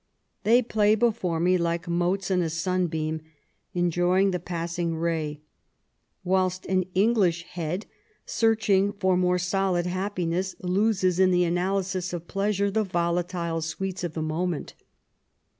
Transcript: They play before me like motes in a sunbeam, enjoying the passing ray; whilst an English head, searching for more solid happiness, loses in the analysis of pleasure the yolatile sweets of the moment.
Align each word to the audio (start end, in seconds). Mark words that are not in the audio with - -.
They 0.43 0.63
play 0.63 0.95
before 0.95 1.39
me 1.39 1.59
like 1.59 1.87
motes 1.87 2.31
in 2.31 2.41
a 2.41 2.49
sunbeam, 2.49 3.21
enjoying 3.75 4.31
the 4.31 4.39
passing 4.39 4.95
ray; 4.95 5.41
whilst 6.23 6.65
an 6.65 6.85
English 6.95 7.43
head, 7.43 7.85
searching 8.25 8.93
for 8.93 9.15
more 9.15 9.37
solid 9.37 9.85
happiness, 9.85 10.55
loses 10.63 11.19
in 11.19 11.29
the 11.29 11.43
analysis 11.43 12.13
of 12.13 12.27
pleasure 12.27 12.71
the 12.71 12.83
yolatile 12.83 13.61
sweets 13.61 14.03
of 14.03 14.15
the 14.15 14.23
moment. 14.23 14.73